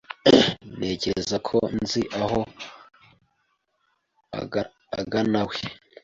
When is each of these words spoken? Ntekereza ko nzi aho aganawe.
Ntekereza 0.77 1.35
ko 1.47 1.57
nzi 1.77 2.01
aho 2.21 2.39
aganawe. 5.01 5.57